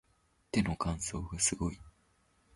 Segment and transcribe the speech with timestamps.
[0.51, 1.79] 手の乾燥がすごい